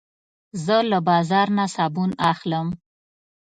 زه 0.65 0.77
له 0.89 0.99
بازار 1.09 1.47
نه 1.57 1.65
صابون 1.75 2.11
اخلم. 2.31 2.67